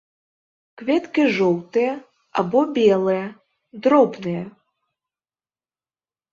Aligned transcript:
Кветкі 0.81 1.23
жоўтыя 1.37 1.91
або 2.43 2.59
белыя, 2.81 3.23
дробныя. 3.85 4.43